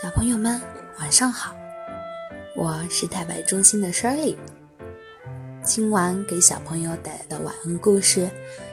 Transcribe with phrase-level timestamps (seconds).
[0.00, 0.58] 小朋友们，
[0.98, 1.54] 晚上好！
[2.56, 4.34] 我是太白中心的 Shirley。
[5.62, 8.30] 今晚给小朋友带来的晚安故事，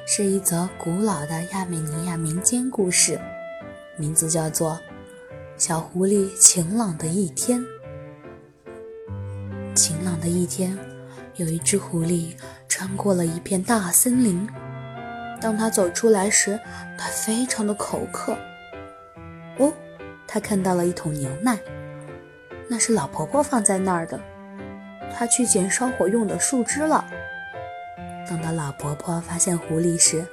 [0.07, 3.19] 是一则古老的亚美尼亚民间故事，
[3.97, 4.71] 名字叫做
[5.57, 7.59] 《小狐狸晴朗的一天》。
[9.75, 10.77] 晴朗的一天，
[11.35, 12.37] 有一只狐狸
[12.69, 14.47] 穿过了一片大森林。
[15.41, 16.57] 当它走出来时，
[16.97, 18.31] 它非常的口渴。
[19.57, 19.73] 哦。
[20.27, 21.57] 他看到了一桶牛奶，
[22.67, 24.19] 那是老婆婆放在那儿的。
[25.15, 27.05] 他去捡烧火用的树枝了。
[28.29, 30.25] 等到老婆婆发现狐狸时，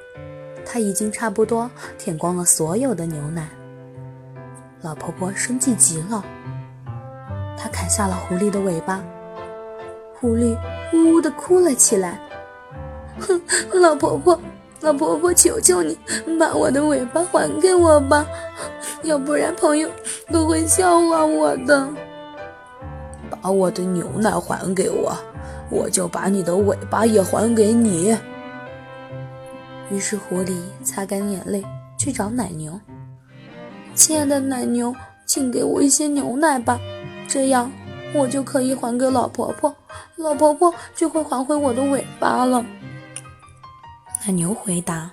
[0.67, 3.49] 他已经差不多舔光了所有的牛奶。
[4.83, 6.23] 老婆婆生气极了，
[7.57, 9.03] 她砍下了狐狸的尾巴。
[10.19, 10.59] 狐狸
[10.93, 12.21] 呜呜地哭了起来。
[13.21, 13.41] 哼，
[13.81, 14.39] 老婆婆，
[14.81, 15.97] 老婆婆，求求你
[16.39, 18.27] 把我的尾巴还给我吧。
[19.05, 19.89] 要不然朋友
[20.33, 21.89] 都会笑话我的。
[23.31, 25.15] 把我的牛奶还给我，
[25.71, 28.17] 我就把你的尾巴也还给你。
[29.91, 31.63] 于是狐狸擦干眼泪
[31.99, 32.81] 去找奶牛。
[33.95, 34.95] 亲爱的奶牛，
[35.27, 36.81] 请给我一些牛奶吧，
[37.29, 37.71] 这样
[38.15, 39.75] 我就可以还给老婆婆，
[40.17, 42.65] 老婆婆就会还回我的尾巴了。
[44.27, 45.11] 奶牛回答。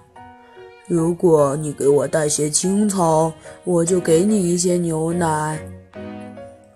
[0.94, 3.32] 如果你给我带些青草，
[3.64, 5.58] 我就给你一些牛奶。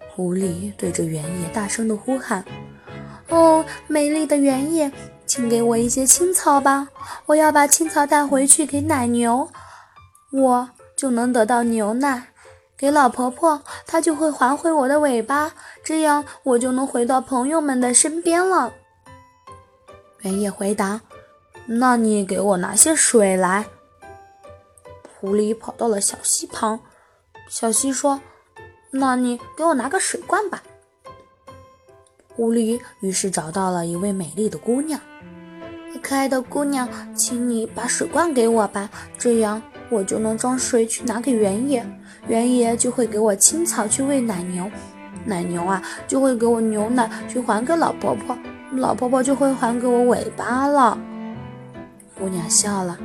[0.08, 2.42] 狐狸对着原野大声地呼喊
[3.28, 4.90] ：“哦，美丽的原野，
[5.26, 6.88] 请给我一些青草吧！
[7.26, 9.50] 我要把青草带回去给奶牛，
[10.32, 12.28] 我就能得到牛奶。
[12.78, 15.52] 给老婆婆，她就会还回我的尾巴，
[15.84, 18.72] 这样我就能回到朋友们的身边了。”
[20.24, 21.02] 原野回答
[21.68, 23.66] ：“那你给我拿些水来。”
[25.26, 26.80] 狐狸跑到了小溪旁，
[27.50, 28.22] 小溪说
[28.94, 30.62] ：“那你给我拿个水罐吧。”
[32.36, 35.02] 狐狸于是找到了一位美丽的姑娘
[36.04, 41.84] ，“可爱的姑娘，请你把水罐给我吧，这样我就能装水去拿给原野，
[42.28, 44.70] 原野就会给我青草去喂奶牛，
[45.26, 48.38] 奶牛啊就会给我牛奶去还给老婆婆，
[48.74, 50.96] 老婆婆就会还给我尾巴了。”
[52.16, 53.00] 姑娘笑了。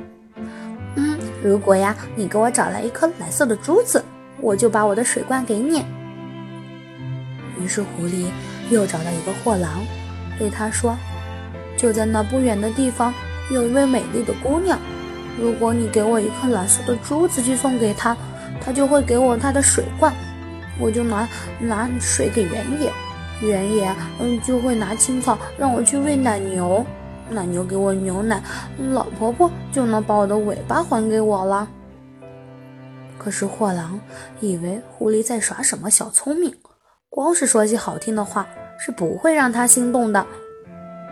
[1.43, 4.05] 如果呀，你给我找来一颗蓝色的珠子，
[4.41, 5.85] 我就把我的水罐给你。
[7.59, 8.27] 于是狐狸
[8.71, 9.83] 又找到一个货郎，
[10.39, 10.97] 对他说
[11.77, 13.13] ：“就在那不远的地方，
[13.51, 14.79] 有一位美丽的姑娘。
[15.41, 18.17] 如果你给我一颗蓝色的珠子去送给她，
[18.61, 20.13] 她就会给我她的水罐，
[20.79, 21.27] 我就拿
[21.59, 22.93] 拿水给原野，
[23.41, 23.91] 原野
[24.21, 26.85] 嗯就会拿青草让我去喂奶牛。”
[27.31, 28.43] 奶牛给我牛奶，
[28.93, 31.69] 老婆婆就能把我的尾巴还给我了。
[33.17, 34.01] 可是货郎
[34.41, 36.55] 以为狐狸在耍什么小聪明，
[37.09, 38.47] 光是说些好听的话
[38.79, 40.27] 是不会让他心动的。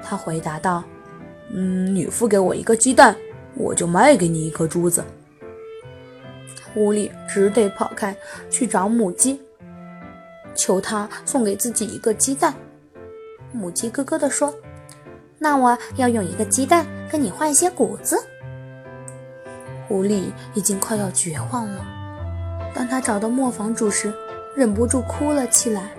[0.03, 0.83] 他回答道
[1.53, 3.15] ：“嗯，你付给我一个鸡蛋，
[3.55, 5.05] 我就卖给你一颗珠子。”
[6.73, 8.17] 狐狸只得跑开
[8.51, 9.41] 去找母鸡，
[10.55, 12.55] 求他送给自己一个鸡蛋。
[13.53, 14.55] 母鸡咯咯地说。
[15.39, 18.17] 那我要用一个鸡蛋跟你换一些谷子。
[19.87, 21.87] 狐狸已经快要绝望了。
[22.75, 24.13] 当他找到磨坊主时，
[24.55, 25.91] 忍不住哭了起来。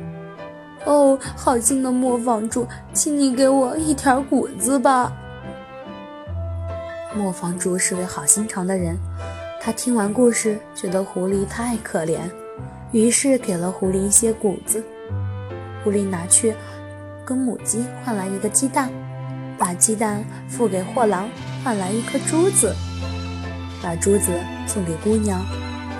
[0.85, 5.11] 哦，好心的磨坊主，请你给我一条谷子吧。
[7.15, 8.97] 磨坊主是位好心肠的人，
[9.59, 12.19] 他听完故事，觉得狐狸太可怜，
[12.91, 14.83] 于是给了狐狸一些谷子。
[15.83, 16.53] 狐狸拿去
[17.25, 18.91] 跟母鸡换来一个鸡蛋。
[19.59, 21.29] 把鸡蛋付给货郎，
[21.63, 22.73] 换来一颗珠子；
[23.83, 25.45] 把珠子送给姑娘，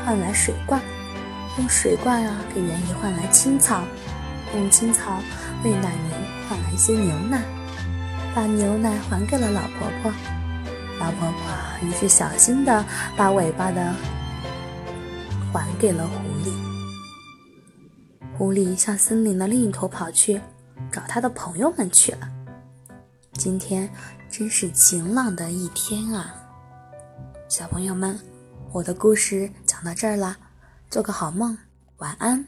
[0.06, 0.80] 换来水罐；
[1.58, 3.82] 用水罐啊给园艺换来青草；
[4.56, 5.20] 用青草
[5.66, 7.40] 喂奶牛，换来一些牛奶；
[8.34, 10.12] 把牛奶还给了老婆婆。
[10.98, 12.84] 老婆婆于是小心的
[13.16, 13.94] 把尾巴的
[15.52, 16.14] 还给了狐
[16.46, 16.54] 狸。
[18.38, 20.40] 狐狸向森林的另一头跑去，
[20.90, 22.20] 找他的朋友们去了。
[23.40, 23.90] 今天
[24.30, 26.36] 真是晴朗的一天啊，
[27.48, 28.20] 小朋友们，
[28.74, 30.36] 我的故事讲到这儿了，
[30.90, 31.58] 做个好梦，
[32.00, 32.46] 晚安。